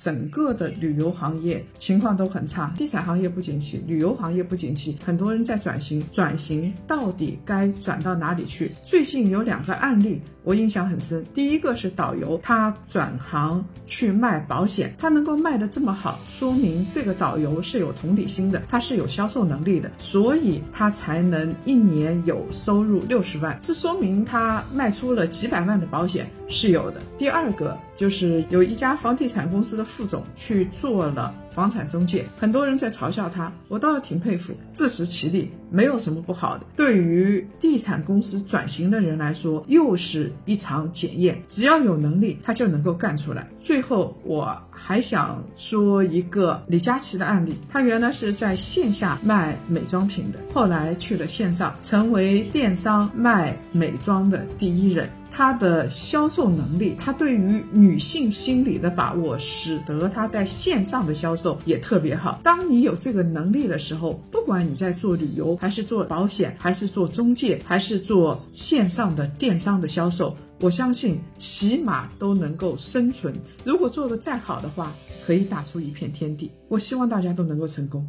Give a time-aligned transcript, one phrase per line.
[0.00, 8.72] 整个的旅游行业情况都很差，地产行业不景气，旅游行业不景气，很多人在转型，转型到底该转到哪里去？
[8.82, 10.20] 最近有两个案例。
[10.44, 27.00] 我印象很深，第一个是导游，他转行去卖保险，他能够卖得这么好，说明这个导游是有同理心的，他是有销售能力的，所以他才能一年有收入六十万，这说明他卖出了几百万的保险是有的。
[27.16, 31.34] 第二个就是有一家房地产公司的副总去做了。
[31.54, 36.66] 房产中介，很多人在嘲笑他，我倒是挺佩服，自食其力，没有什么不好的。
[36.76, 41.40] 对于地产公司转型的人来说，又是一场检验。
[41.46, 43.48] 只要有能力，他就能够干出来。
[43.62, 55.08] 最后，我还想说一个李佳琦的案例，他原来是在线下卖美妆品的，后来去了线上，成为电商卖美妆的第一人。
[55.36, 62.38] 他的销售能力，他对于女性心理的把握，使得他在线上的销售也特别好。
[62.44, 73.34] 当你有这个能力的时候，不管你在做旅游，还是做保险，还是做中介，还是做线上的电商的销售，我相信起码都能够生存。
[73.64, 74.94] 如果做的再好的话，
[75.26, 76.52] 可以打出一片天地。
[76.68, 78.08] 我希望大家都能够成功。